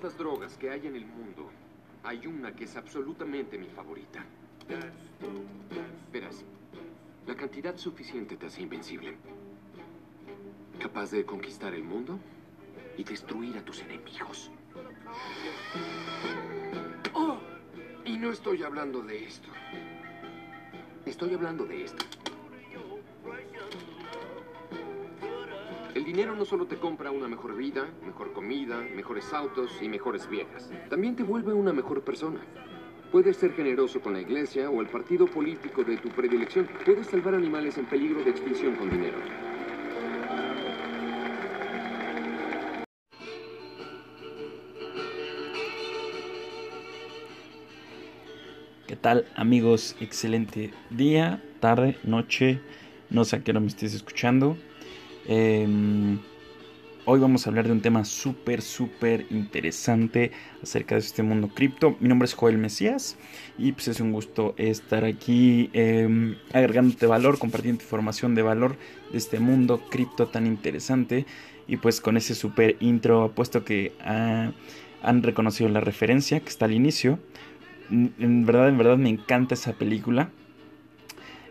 [0.00, 1.50] Todas las drogas que hay en el mundo,
[2.04, 4.24] hay una que es absolutamente mi favorita.
[6.10, 6.42] Verás,
[7.26, 9.18] la cantidad suficiente te hace invencible.
[10.78, 12.18] Capaz de conquistar el mundo
[12.96, 14.50] y destruir a tus enemigos.
[17.12, 17.38] Oh,
[18.06, 19.50] y no estoy hablando de esto.
[21.04, 22.19] Estoy hablando de esto.
[26.00, 30.30] El dinero no solo te compra una mejor vida, mejor comida, mejores autos y mejores
[30.30, 30.70] viejas.
[30.88, 32.40] También te vuelve una mejor persona.
[33.12, 36.70] Puedes ser generoso con la iglesia o el partido político de tu predilección.
[36.86, 39.18] Puedes salvar animales en peligro de extinción con dinero.
[48.86, 49.96] ¿Qué tal amigos?
[50.00, 52.62] Excelente día, tarde, noche,
[53.10, 54.56] no sé a qué hora me estés escuchando.
[55.26, 56.18] Em,
[57.04, 60.32] hoy vamos a hablar de un tema súper, súper interesante
[60.62, 61.96] acerca de este mundo cripto.
[62.00, 63.16] Mi nombre es Joel Mesías
[63.58, 68.76] y pues es un gusto estar aquí eh, agregándote valor, compartiendo información de valor
[69.12, 71.26] de este mundo cripto tan interesante.
[71.68, 76.72] Y pues con ese súper intro, apuesto que han reconocido la referencia que está al
[76.72, 77.20] inicio.
[77.90, 80.30] En verdad, en verdad me encanta esa película.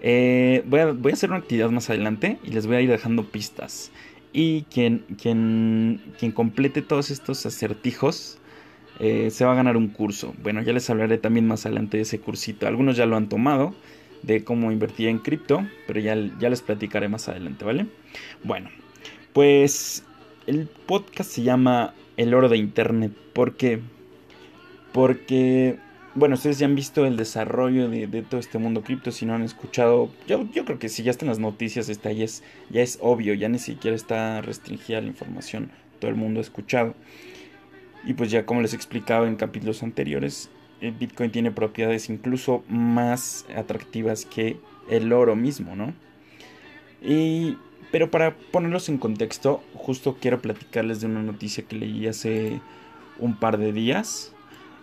[0.01, 2.89] Eh, voy, a, voy, a, hacer una actividad más adelante y les voy a ir
[2.89, 3.91] dejando pistas.
[4.31, 8.37] Y quien, quien, quien complete todos estos acertijos
[8.99, 10.33] eh, se va a ganar un curso.
[10.43, 12.67] Bueno, ya les hablaré también más adelante de ese cursito.
[12.67, 13.73] Algunos ya lo han tomado
[14.21, 17.87] de cómo invertir en cripto, pero ya, ya les platicaré más adelante, ¿vale?
[18.43, 18.69] Bueno,
[19.33, 20.03] pues
[20.47, 23.13] el podcast se llama El oro de Internet.
[23.33, 23.79] ¿Por qué?
[24.91, 25.77] Porque
[26.19, 29.41] bueno, ustedes ya han visto el desarrollo de, todo este mundo cripto, si no han
[29.41, 33.33] escuchado, yo, creo que si ya están las noticias, está, ya, es, ya es obvio,
[33.33, 36.93] ya ni siquiera está restringida la información, todo el mundo ha escuchado.
[38.05, 40.49] Y pues ya como les explicaba en capítulos anteriores,
[40.81, 44.57] el Bitcoin tiene propiedades incluso más atractivas que
[44.89, 45.93] el oro mismo, ¿no?
[47.01, 47.57] Y,
[47.91, 52.61] pero para ponerlos en contexto, justo quiero platicarles de una noticia que leí hace
[53.19, 54.33] un par de días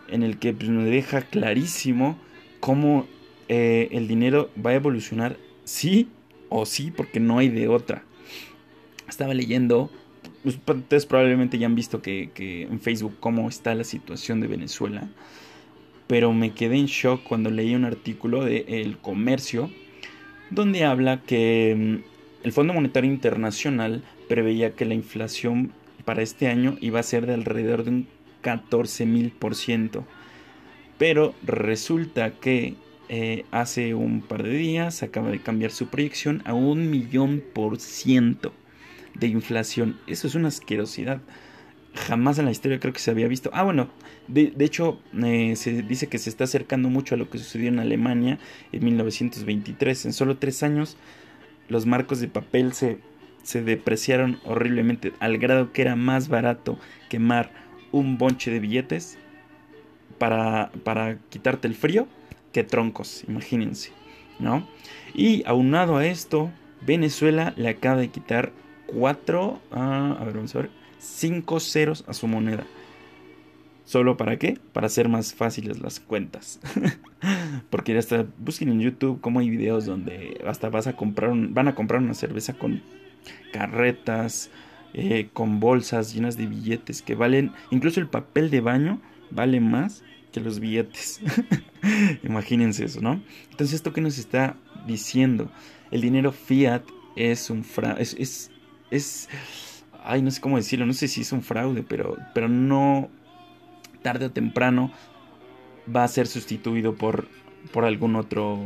[0.09, 2.19] en el que pues, me deja clarísimo
[2.61, 3.07] cómo
[3.49, 6.09] eh, el dinero va a evolucionar sí
[6.49, 8.05] o sí, porque no hay de otra.
[9.09, 9.91] Estaba leyendo,
[10.43, 14.49] pues, ustedes probablemente ya han visto que, que, en Facebook cómo está la situación de
[14.49, 15.09] Venezuela,
[16.07, 19.71] pero me quedé en shock cuando leí un artículo de El Comercio,
[20.51, 25.73] donde habla que mm, el Fondo Monetario Internacional preveía que la inflación
[26.05, 28.09] para este año iba a ser de alrededor de un
[28.43, 30.05] 14 mil por ciento.
[30.99, 32.75] Pero resulta que
[33.09, 37.79] eh, hace un par de días acaba de cambiar su proyección a un millón por
[37.79, 38.53] ciento
[39.15, 39.99] de inflación.
[40.07, 41.21] Eso es una asquerosidad.
[41.95, 43.51] Jamás en la historia creo que se había visto.
[43.53, 43.89] Ah, bueno,
[44.29, 47.69] de, de hecho eh, se dice que se está acercando mucho a lo que sucedió
[47.69, 48.39] en Alemania
[48.73, 50.07] en 1923.
[50.07, 50.97] En solo tres años
[51.69, 52.99] los marcos de papel se,
[53.43, 57.51] se depreciaron horriblemente al grado que era más barato quemar
[57.99, 59.19] un bonche de billetes
[60.19, 62.07] para, para quitarte el frío
[62.53, 63.93] que troncos, imagínense,
[64.39, 64.67] ¿no?
[65.15, 68.53] Y aunado a esto, Venezuela le acaba de quitar
[68.87, 72.65] cuatro, ah, a ver, vamos a ver, cinco ceros a su moneda.
[73.85, 74.59] ¿Solo para qué?
[74.73, 76.61] Para hacer más fáciles las cuentas.
[77.71, 81.75] Porque hasta busquen en YouTube cómo hay videos donde hasta vas a comprar van a
[81.75, 82.83] comprar una cerveza con
[83.53, 84.51] carretas,
[84.99, 88.99] eh, con bolsas llenas de billetes que valen, incluso el papel de baño
[89.31, 90.03] vale más
[90.33, 91.21] que los billetes.
[92.25, 93.21] Imagínense eso, ¿no?
[93.51, 95.51] Entonces, ¿esto qué nos está diciendo?
[95.91, 96.83] El dinero fiat
[97.15, 98.51] es un fraude, es, es,
[98.91, 99.29] es,
[100.03, 103.11] ay, no sé cómo decirlo, no sé si es un fraude, pero, pero no,
[104.01, 104.93] tarde o temprano
[105.95, 107.29] va a ser sustituido por,
[107.71, 108.59] por algún otro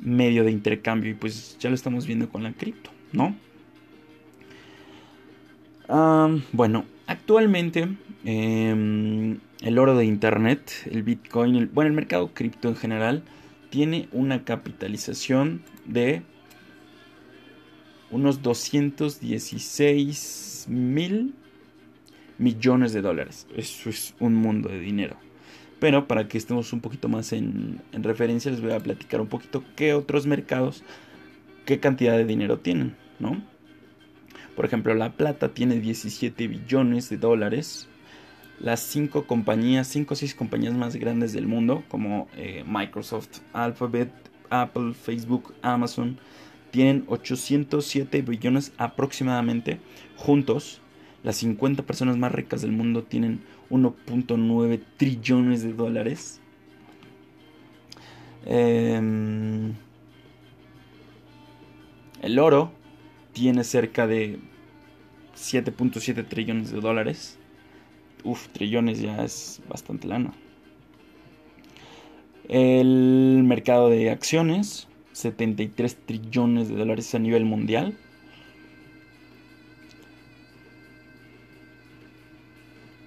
[0.00, 3.36] medio de intercambio y pues ya lo estamos viendo con la cripto, ¿no?
[5.88, 7.88] Bueno, actualmente
[8.24, 13.22] em, el oro de Internet, el Bitcoin, el, bueno, el mercado cripto en general,
[13.70, 16.22] tiene una capitalización de
[18.10, 21.34] unos 216 mil
[22.38, 23.46] millones de dólares.
[23.56, 25.16] Eso es un mundo de dinero.
[25.80, 29.28] Pero para que estemos un poquito más en, en referencia, les voy a platicar un
[29.28, 30.82] poquito qué otros mercados,
[31.66, 33.40] qué cantidad de dinero tienen, ¿no?
[34.58, 37.86] Por ejemplo, La Plata tiene 17 billones de dólares.
[38.58, 44.10] Las 5 compañías, 5 o 6 compañías más grandes del mundo, como eh, Microsoft, Alphabet,
[44.50, 46.18] Apple, Facebook, Amazon,
[46.72, 49.78] tienen 807 billones aproximadamente
[50.16, 50.80] juntos.
[51.22, 56.40] Las 50 personas más ricas del mundo tienen 1.9 trillones de dólares.
[58.44, 59.74] Em,
[62.22, 62.76] el oro
[63.38, 64.40] tiene cerca de
[65.36, 67.38] 7.7 trillones de dólares.
[68.24, 70.32] Uf, trillones ya es bastante lana.
[72.48, 77.96] El mercado de acciones, 73 trillones de dólares a nivel mundial.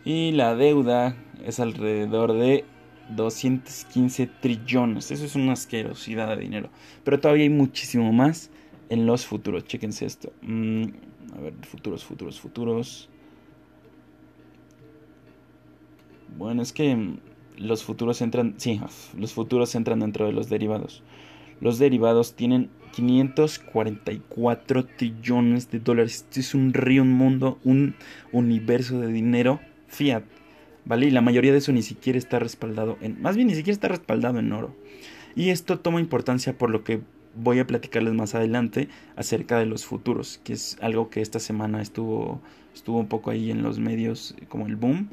[0.06, 2.64] Y la deuda es alrededor de
[3.10, 5.12] 215 trillones.
[5.12, 6.70] Eso es una asquerosidad de dinero.
[7.04, 8.50] Pero todavía hay muchísimo más
[8.92, 9.64] en los futuros.
[9.64, 10.34] Chéquense esto.
[10.42, 10.84] Mm,
[11.38, 13.10] a ver, futuros, futuros, futuros.
[16.38, 17.16] Bueno, es que
[17.58, 18.82] los futuros entran, sí,
[19.18, 21.04] los futuros entran dentro de los derivados.
[21.62, 26.16] Los derivados tienen 544 trillones de dólares.
[26.16, 27.96] Esto es un río, un mundo, un
[28.34, 30.24] universo de dinero fiat.
[30.84, 31.06] ¿Vale?
[31.06, 33.88] Y la mayoría de eso ni siquiera está respaldado en, más bien ni siquiera está
[33.88, 34.76] respaldado en oro.
[35.34, 37.02] Y esto toma importancia por lo que
[37.36, 41.82] voy a platicarles más adelante acerca de los futuros, que es algo que esta semana
[41.82, 42.42] estuvo,
[42.74, 45.10] estuvo un poco ahí en los medios como el boom.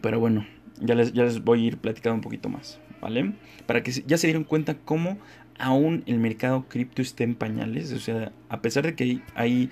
[0.00, 0.46] Pero bueno,
[0.80, 3.34] ya les, ya les voy a ir platicando un poquito más, ¿vale?
[3.66, 5.18] Para que ya se dieron cuenta cómo
[5.58, 9.70] aún el mercado cripto está en pañales, o sea, a pesar de que hay,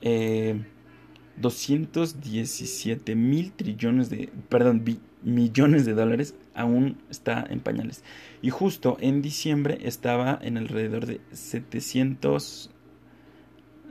[0.00, 0.60] eh,
[1.40, 4.84] 217 mil trillones de, perdón,
[5.22, 8.04] millones de dólares aún está en pañales.
[8.42, 12.70] Y justo en diciembre estaba en alrededor de 700,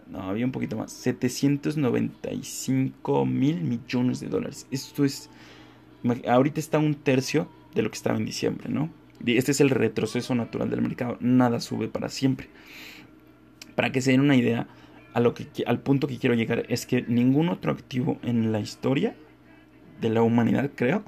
[0.09, 4.67] no, había un poquito más, 795 mil millones de dólares.
[4.71, 5.29] Esto es,
[6.27, 8.91] ahorita está un tercio de lo que estaba en diciembre, ¿no?
[9.25, 12.49] Este es el retroceso natural del mercado, nada sube para siempre.
[13.75, 14.67] Para que se den una idea,
[15.13, 18.59] a lo que, al punto que quiero llegar es que ningún otro activo en la
[18.59, 19.15] historia
[20.01, 21.03] de la humanidad, creo,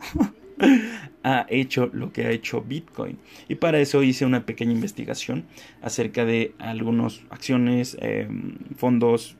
[1.23, 3.17] ha hecho lo que ha hecho Bitcoin.
[3.47, 5.45] Y para eso hice una pequeña investigación
[5.81, 9.35] acerca de algunas acciones, em, fondos,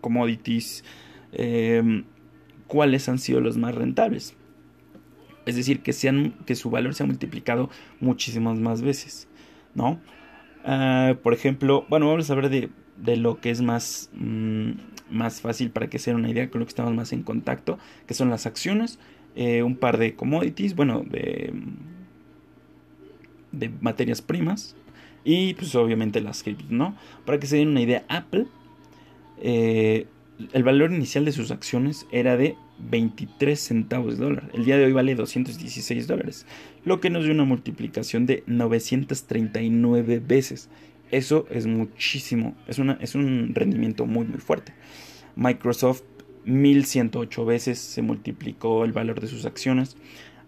[0.00, 0.84] commodities,
[1.32, 2.04] em,
[2.66, 4.34] cuáles han sido los más rentables.
[5.46, 7.70] Es decir, que, sean, que su valor se ha multiplicado
[8.00, 9.28] muchísimas más veces.
[9.74, 10.00] ¿No?
[10.64, 14.70] Ah, por ejemplo, bueno, vamos a hablar de, de lo que es más, mm,
[15.10, 17.78] más fácil para que se den una idea con lo que estamos más en contacto,
[18.06, 18.98] que son las acciones
[19.36, 21.52] eh, un par de commodities, bueno, de,
[23.52, 24.74] de materias primas
[25.24, 26.96] y pues obviamente las criptos, ¿no?
[27.26, 28.46] Para que se den una idea, Apple,
[29.42, 30.06] eh,
[30.52, 34.50] el valor inicial de sus acciones era de 23 centavos de dólar.
[34.54, 36.46] El día de hoy vale 216 dólares,
[36.84, 40.70] lo que nos dio una multiplicación de 939 veces.
[41.10, 44.74] Eso es muchísimo, es, una, es un rendimiento muy muy fuerte.
[45.36, 46.02] Microsoft
[46.44, 49.96] 1108 veces se multiplicó el valor de sus acciones.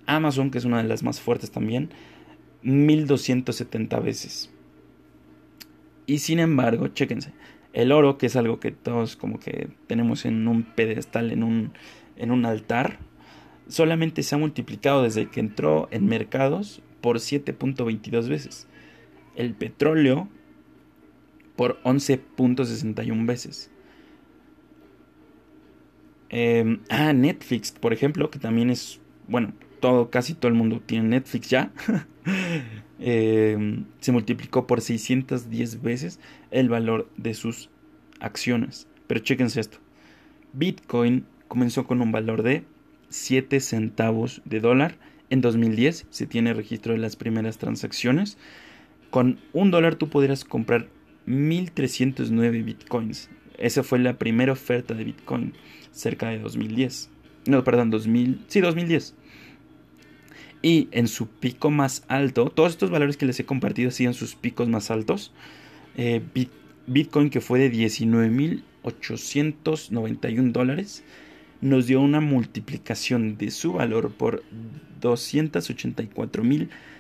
[0.07, 1.91] Amazon, que es una de las más fuertes también,
[2.63, 4.51] 1270 veces.
[6.07, 7.33] Y sin embargo, chéquense,
[7.73, 11.73] el oro, que es algo que todos como que tenemos en un pedestal, en un,
[12.17, 12.99] en un altar,
[13.69, 18.67] solamente se ha multiplicado desde que entró en mercados por 7.22 veces.
[19.37, 20.29] El petróleo
[21.59, 23.69] por 11.61 veces.
[26.29, 31.09] Em, ah, Netflix, por ejemplo, que también es, bueno, todo, casi todo el mundo tiene
[31.09, 31.73] Netflix ya.
[33.01, 36.19] Em, se multiplicó por 610 veces
[36.51, 37.71] el valor de sus
[38.19, 38.89] acciones.
[39.07, 39.79] Pero chéquense esto.
[40.53, 42.65] Bitcoin comenzó con un valor de
[43.09, 44.99] 7 centavos de dólar.
[45.31, 48.37] En 2010 se tiene registro de las primeras transacciones.
[49.11, 50.89] Con un dólar tú podrías comprar
[51.29, 53.29] 1309 bitcoins.
[53.59, 55.53] Esa fue la primera oferta de Bitcoin
[55.91, 57.11] cerca de 2010.
[57.47, 59.17] No, perdón, 2000, sí, 2010.
[60.63, 64.37] Y en su pico más alto, todos estos valores que les he compartido siguen sus
[64.37, 65.33] picos más altos.
[65.97, 66.21] Eh,
[66.87, 71.05] Bitcoin, que fue de 19.891 dólares,
[71.61, 74.43] nos dio una multiplicación de su valor por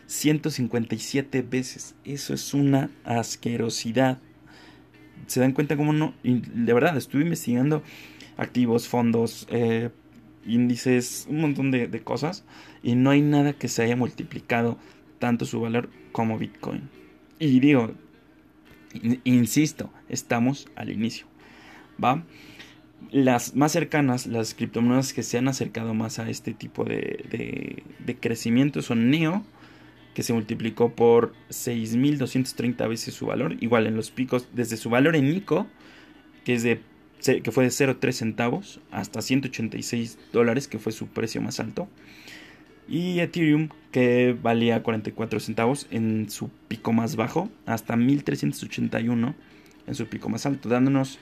[0.09, 1.95] 284.157 veces.
[2.05, 4.19] Eso es una asquerosidad.
[5.27, 6.15] ¿Se dan cuenta cómo no?
[6.23, 7.83] de verdad, estuve investigando
[8.37, 9.91] activos, fondos, eh,
[10.47, 12.45] índices, un montón de, cosas.
[12.83, 14.79] Y no hay nada que se haya multiplicado
[15.19, 16.89] tanto su valor como Bitcoin.
[17.39, 17.93] Y digo,
[19.25, 21.27] insisto, estamos al inicio.
[22.03, 22.25] ¿Va?
[23.11, 27.83] Las más cercanas, las criptomonedas que se han acercado más a este tipo de
[28.21, 29.45] crecimiento son NEO,
[30.19, 35.15] que se multiplicó por 6.230 veces su valor, igual en los picos, desde su valor
[35.15, 35.69] en ICO,
[36.45, 36.81] que es de
[37.25, 41.89] que fue de 0,3 centavos hasta 186 dólares, que fue su precio más alto.
[42.89, 49.37] Y Ethereum, que valía 44 centavos en su pico más bajo, hasta 1381
[49.87, 51.21] en su pico más alto, dándonos...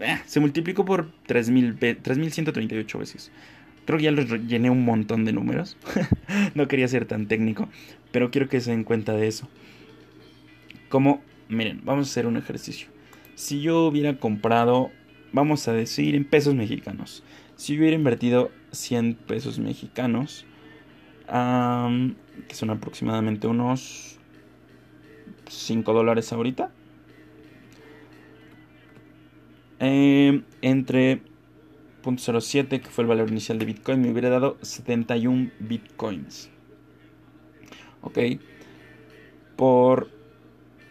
[0.00, 3.30] Eh, se multiplicó por 3138 veces.
[3.86, 5.76] Creo que ya les llené un montón de números.
[6.54, 7.68] no quería ser tan técnico,
[8.10, 9.48] pero quiero que se den cuenta de eso.
[10.88, 12.88] Como, miren, vamos a hacer un ejercicio.
[13.36, 14.90] Si yo hubiera comprado,
[15.32, 17.22] vamos a decir, en pesos mexicanos.
[17.54, 20.46] Si hubiera invertido 100 pesos mexicanos,
[21.26, 24.18] que son aproximadamente unos
[25.48, 26.70] 5 dólares ahorita.
[29.78, 31.20] Eh, entre
[32.06, 36.50] 0.07, que fue el valor inicial de Bitcoin, me hubiera dado 71 Bitcoins.
[38.02, 38.18] Ok.
[39.56, 40.10] Por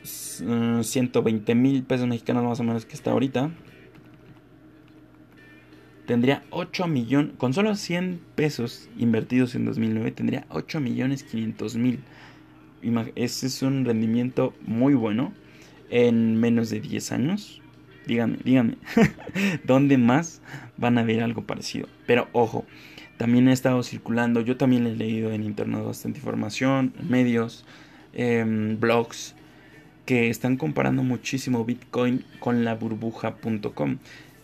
[0.03, 3.51] 120 eh, mil pesos mexicanos más o menos que está ahorita.
[6.05, 12.03] Tendría 8 millones, con solo 100 pesos invertidos en 2009, tendría 8 millones 500 mil.
[13.15, 15.33] Ese es un rendimiento muy bueno
[15.89, 17.61] en menos de 10 años.
[18.07, 18.77] Díganme, díganme,
[19.63, 20.41] ¿dónde más
[20.77, 21.87] van a ver algo parecido?
[22.05, 22.65] Pero ojo,
[23.17, 27.65] también he estado circulando, yo también he leído en internet bastante información, medios,
[28.13, 29.35] em, blogs,
[30.05, 33.97] que están comparando muchísimo Bitcoin con la burbuja.com.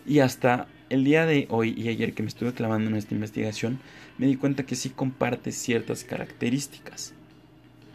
[0.06, 3.78] Y hasta el día de hoy y ayer que me estuve clavando en esta investigación,
[4.18, 7.14] me di cuenta que sí comparte ciertas características.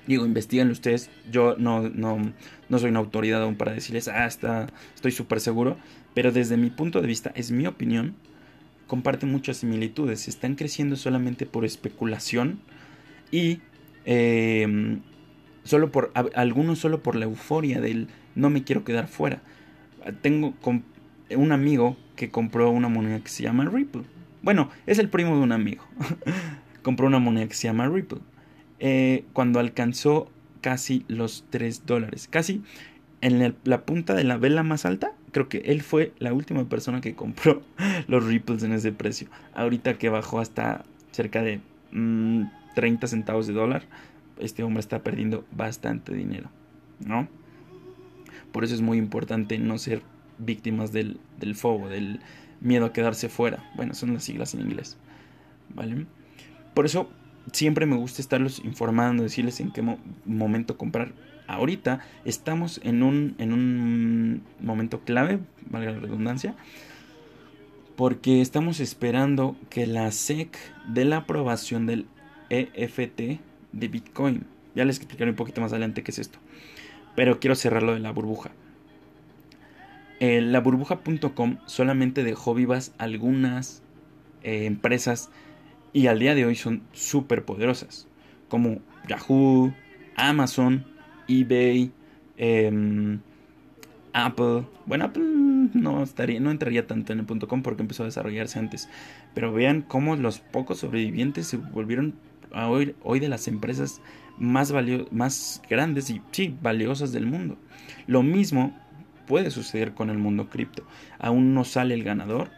[0.07, 1.09] Digo, investigan ustedes.
[1.29, 2.33] Yo no, no,
[2.69, 5.77] no soy una autoridad aún para decirles, ah, estoy súper seguro.
[6.13, 8.15] Pero desde mi punto de vista, es mi opinión,
[8.87, 10.27] comparte muchas similitudes.
[10.27, 12.59] Están creciendo solamente por especulación
[13.31, 13.59] y
[14.05, 15.01] em,
[15.63, 19.41] solo por algunos solo por la euforia del no me quiero quedar fuera.
[20.21, 20.53] Tengo
[21.35, 24.03] un amigo que compró una moneda que se llama Ripple.
[24.41, 25.83] Bueno, es el primo de un amigo.
[26.83, 28.19] compró una moneda que se llama Ripple.
[28.79, 30.29] Eh, cuando alcanzó
[30.61, 32.27] casi los 3 dólares.
[32.29, 32.61] Casi
[33.21, 37.01] en la punta de la vela más alta, creo que él fue la última persona
[37.01, 37.61] que compró
[38.07, 39.29] los Ripples en ese precio.
[39.53, 43.83] Ahorita que bajó hasta cerca de 30 mm, centavos de dólar,
[44.39, 46.49] este hombre está perdiendo bastante dinero,
[46.99, 47.27] ¿no?
[48.51, 50.01] Por eso es muy importante no ser
[50.37, 52.19] víctimas del, del FOBO, del
[52.61, 53.63] miedo a quedarse fuera.
[53.75, 54.97] Bueno, son las siglas en inglés,
[55.73, 56.05] ¿vale?
[56.73, 57.09] Por eso
[57.51, 59.83] siempre me gusta estarlos informando, decirles en qué
[60.25, 61.13] momento comprar.
[61.47, 65.39] Ahorita estamos en un, en un momento clave,
[65.69, 66.55] valga la redundancia,
[67.95, 72.05] porque estamos esperando que la SEC dé la aprobación del
[72.49, 73.39] EFT
[73.71, 74.45] de Bitcoin.
[74.75, 76.39] Ya les explicaré un poquito más adelante qué es esto.
[77.15, 78.51] Pero quiero cerrarlo de la burbuja.
[80.19, 83.81] Eh, la burbuja.com solamente dejó vivas algunas
[84.43, 85.29] eh, empresas
[85.97, 88.07] y al día de hoy son súper poderosas,
[88.49, 89.73] como Yahoo,
[90.15, 90.85] Amazon,
[91.27, 91.91] eBay,
[92.37, 93.19] em,
[94.13, 94.67] Apple.
[94.85, 98.87] Bueno, Apple no, estaría, no entraría tanto en el .com porque empezó a desarrollarse antes.
[99.33, 102.13] Pero vean cómo los pocos sobrevivientes se volvieron
[102.53, 103.99] hoy, hoy de las empresas
[104.37, 104.71] más,
[105.09, 106.21] más grandes y
[106.61, 107.57] valiosas del mundo.
[108.05, 108.79] Lo mismo
[109.25, 110.83] puede suceder con el mundo cripto.
[111.17, 112.51] Aún no sale el ganador,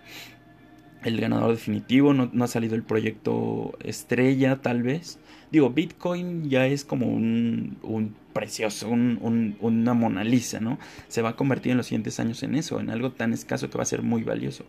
[1.03, 5.19] el ganador definitivo, no, ha salido el proyecto estrella tal vez.
[5.51, 10.77] Digo, Bitcoin ya es como un, un precioso, un, una Mona Lisa, ¿no?
[11.07, 13.77] Se va a convertir en los siguientes años en eso, en algo tan escaso que
[13.77, 14.65] va a ser muy valioso.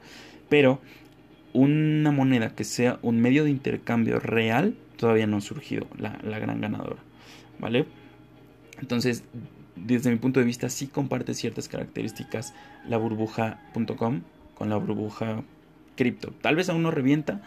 [0.48, 0.80] Pero
[1.52, 6.38] una moneda que sea un medio de intercambio real todavía no ha surgido, la, la
[6.38, 7.02] gran ganadora,
[7.58, 7.86] ¿vale?
[8.80, 9.24] Entonces,
[9.76, 12.54] desde mi punto de vista, sí comparte ciertas características
[12.88, 14.20] la burbuja.com
[14.54, 15.42] con la burbuja
[15.96, 16.32] cripto.
[16.40, 17.40] Tal vez aún no revienta.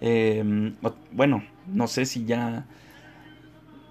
[0.00, 0.74] Em,
[1.12, 2.66] bueno, no sé si ya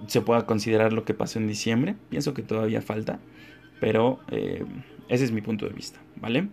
[0.08, 1.96] se pueda considerar lo que pasó en diciembre.
[2.10, 3.20] Pienso que todavía falta.
[3.80, 6.48] Pero em, ese es mi punto de vista, ¿vale?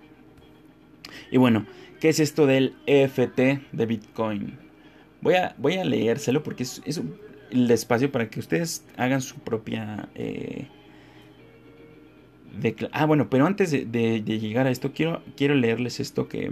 [1.30, 1.66] Y bueno,
[2.00, 3.38] ¿qué es esto del EFT
[3.72, 4.58] de Bitcoin?
[5.20, 6.82] Voy a, voy a leérselo porque es,
[7.50, 10.08] el espacio para que ustedes hagan su propia...
[10.14, 10.66] Eh,
[12.92, 16.50] ah, bueno, pero antes de, llegar a esto, quiero, quiero leerles esto que,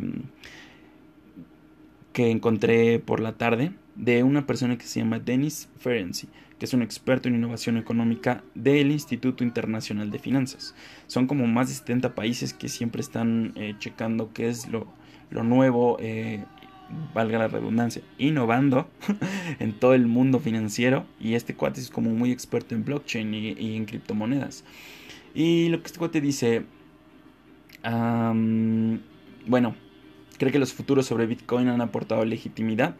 [2.12, 6.74] que encontré por la tarde de una persona que se llama Denis Ferenczi, que es
[6.74, 10.74] un experto en innovación económica del Instituto Internacional de Finanzas.
[11.06, 14.86] Son como más de 70 países que siempre están eh, checando qué es lo,
[15.30, 16.44] lo nuevo, eh,
[17.14, 18.90] valga la redundancia, innovando
[19.58, 21.06] en todo el mundo financiero.
[21.20, 24.64] Y este cuate es como muy experto en blockchain y, en criptomonedas.
[25.34, 26.64] Y lo que este cuate dice,
[29.46, 29.74] bueno,
[30.40, 32.96] cree que los futuros sobre Bitcoin han aportado legitimidad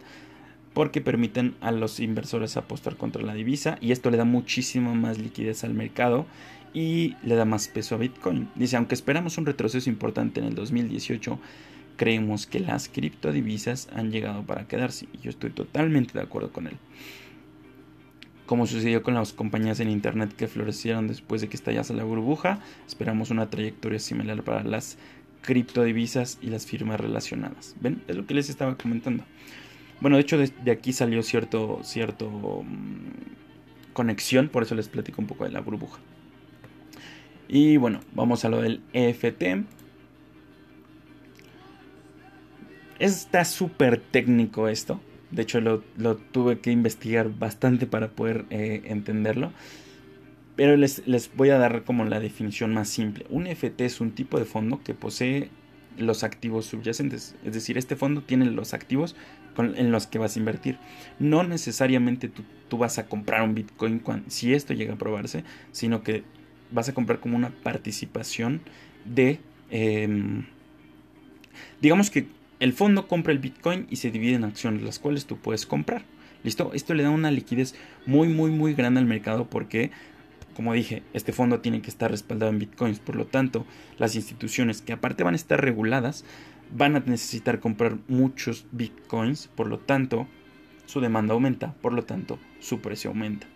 [0.75, 5.19] porque permiten a los inversores apostar contra la divisa y esto le da muchísimo más
[5.19, 6.27] liquidez al mercado
[6.75, 8.51] y le da más peso a Bitcoin.
[8.57, 11.39] Dice, aunque esperamos un retroceso importante en el 2018,
[11.97, 16.67] creemos que las criptodivisas han llegado para quedarse y yo estoy totalmente de acuerdo con
[16.67, 16.77] él.
[18.45, 22.59] Como sucedió con las compañías en Internet que florecieron después de que estallase la burbuja,
[22.87, 24.99] esperamos una trayectoria similar para las
[25.43, 27.77] criptodivisas y las firmas relacionadas.
[27.81, 28.03] ¿Ven?
[28.09, 29.25] Es lo que les estaba comentando.
[30.01, 35.29] Bueno, de hecho de, aquí salió cierto, cierto mm, conexión, por eso les platico un
[35.29, 36.01] poco de la burbuja.
[37.49, 39.67] Y bueno, vamos a lo del EFT.
[42.99, 45.01] Está súper técnico esto.
[45.31, 45.81] De hecho, lo,
[46.17, 49.53] tuve que investigar bastante para poder eh, entenderlo.
[50.61, 53.25] Pero les, les, voy a dar como la definición más simple.
[53.31, 55.49] Un EFT es un tipo de fondo que posee
[55.97, 57.35] los activos subyacentes.
[57.47, 59.17] Es decir, este fondo tiene los activos
[59.57, 60.77] en los que vas a invertir.
[61.19, 66.25] No necesariamente tú, vas a comprar un Bitcoin si esto llega a probarse, sino que
[66.71, 68.61] vas a comprar como una participación
[69.07, 69.41] de...
[69.71, 70.45] Em,
[71.81, 72.27] digamos que
[72.59, 76.05] el fondo compra el Bitcoin y se divide en acciones, las cuales tú puedes comprar.
[76.45, 76.73] ¿Listo?
[76.75, 77.75] Esto le da una liquidez
[78.05, 79.91] muy, muy, muy grande al mercado porque
[80.55, 83.67] como dije, este fondo tiene que estar respaldado en bitcoins, por lo tanto,
[83.99, 86.25] las instituciones que aparte van a estar reguladas
[86.73, 90.27] van a necesitar comprar muchos bitcoins, por lo tanto,
[90.87, 93.47] su demanda aumenta, por lo tanto, su precio aumenta.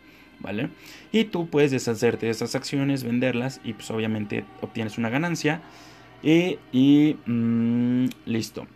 [0.41, 0.69] ¿Vale?
[1.13, 5.63] Y tú puedes deshacerte de esas acciones, venderlas y pues obviamente obtienes una ganancia.
[6.23, 8.67] Y, mm, listo.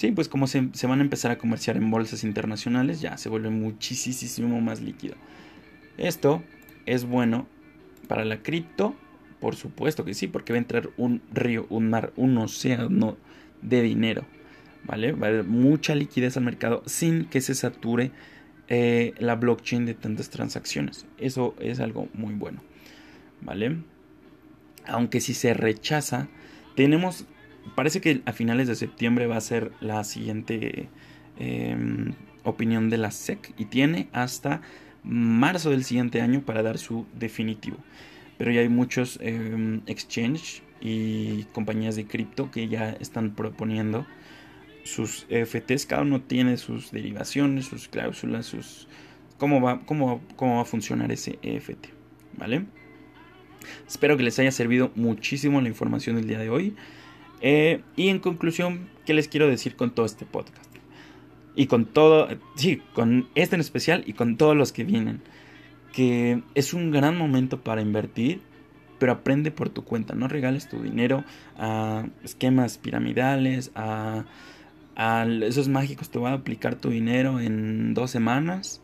[0.00, 3.50] Sí, pues como se, van a empezar a comerciar en bolsas internacionales, ya se vuelve
[3.50, 5.14] muchísimo más líquido.
[5.98, 6.42] Esto
[6.86, 7.46] es bueno
[8.08, 8.94] para la cripto,
[9.40, 13.18] por supuesto que sí, porque va a entrar un río, un mar, un océano
[13.60, 14.24] de dinero.
[14.84, 15.12] ¿Vale?
[15.12, 18.10] Va a haber mucha liquidez al mercado sin que se sature
[18.68, 21.04] eh, la blockchain de tantas transacciones.
[21.18, 22.62] Eso es algo muy bueno.
[23.42, 23.76] ¿Vale?
[24.86, 26.28] Aunque si se rechaza,
[26.74, 27.26] tenemos
[27.74, 30.88] parece que a finales de septiembre va a ser la siguiente
[31.38, 34.62] em, opinión de la SEC y tiene hasta
[35.02, 37.76] marzo del siguiente año para dar su definitivo.
[38.38, 44.06] Pero ya hay muchos eh, exchange y compañías de cripto que ya están proponiendo
[44.84, 45.86] sus EFTs.
[45.86, 48.88] Cada uno tiene sus derivaciones, sus cláusulas, sus
[49.38, 51.88] cómo va, cómo, cómo va a funcionar ese EFT.
[52.36, 52.64] ¿Vale?
[53.86, 56.74] Espero que les haya servido muchísimo la información del día de hoy.
[57.40, 60.70] Eh, y en conclusión, ¿qué les quiero decir con todo este podcast?
[61.56, 65.20] Y con todo, sí, con este en especial y con todos los que vienen.
[65.92, 68.40] Que es un gran momento para invertir,
[68.98, 70.14] pero aprende por tu cuenta.
[70.14, 71.24] No regales tu dinero
[71.58, 74.24] a esquemas piramidales, a,
[74.94, 76.10] a esos mágicos.
[76.10, 78.80] Te voy a aplicar tu dinero en dos semanas.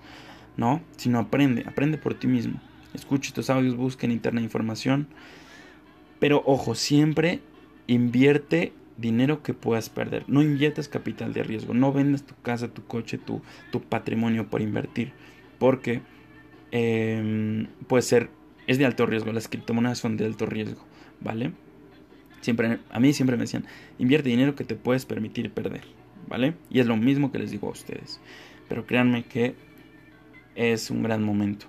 [0.57, 2.61] No, sino aprende, aprende por ti mismo.
[2.95, 5.07] Escuche tus audios, busca en internet información.
[6.19, 7.40] Pero ojo, siempre
[7.87, 10.25] Invierte dinero que puedas perder.
[10.27, 11.75] No inviertas capital de riesgo.
[11.75, 15.12] No vendas tu casa, tu coche, tu, tu patrimonio por invertir.
[15.59, 16.03] Porque
[16.70, 18.31] em, puede ser,
[18.66, 19.33] es de alto riesgo.
[19.33, 20.85] Las criptomonedas son de alto riesgo.
[21.20, 21.53] ¿Vale?
[22.40, 23.64] Siempre, a mí siempre me decían,
[23.99, 25.83] invierte dinero que te puedes permitir perder.
[26.29, 26.55] ¿Vale?
[26.70, 28.20] Y es lo mismo que les digo a ustedes.
[28.68, 29.55] Pero créanme que
[30.55, 31.66] es un gran momento.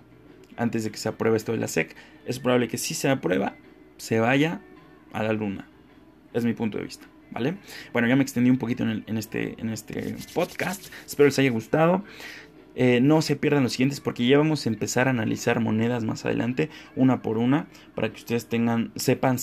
[0.55, 3.55] Antes de que se apruebe esto de la SEC, es probable que si se aprueba,
[3.97, 4.61] se vaya
[5.13, 5.67] a la luna.
[6.33, 7.07] Es mi punto de vista.
[7.31, 7.57] ¿Vale?
[7.91, 10.87] Bueno, ya me extendí un poquito en, este, en este podcast.
[11.05, 12.03] Espero les haya gustado.
[12.79, 16.25] Eh, no se pierdan los siguientes porque ya vamos a empezar a analizar monedas más
[16.25, 19.37] adelante, una por una, para que ustedes tengan, sepan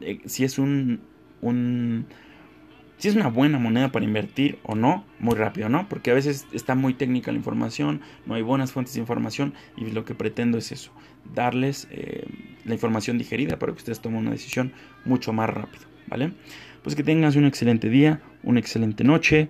[0.00, 1.02] eh, si es un,
[1.42, 2.06] un,
[2.96, 5.90] si es una buena moneda para invertir o no, muy rápido, ¿no?
[5.90, 9.90] Porque a veces está muy técnica la información, no hay buenas fuentes de información y
[9.90, 10.90] lo que pretendo es eso,
[11.34, 12.26] darles eh,
[12.64, 14.72] la información digerida para que ustedes tomen una decisión
[15.04, 15.89] mucho más rápido.
[16.06, 16.32] ¿Vale?
[16.82, 19.48] Pues que tengas un excelente día, una excelente noche,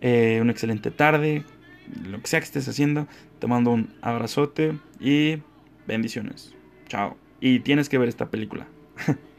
[0.00, 1.44] eh, una excelente tarde,
[2.04, 3.06] lo que sea que estés haciendo.
[3.38, 5.38] Te mando un abrazote y
[5.86, 6.54] bendiciones.
[6.88, 7.16] Chao.
[7.40, 8.66] Y tienes que ver esta película.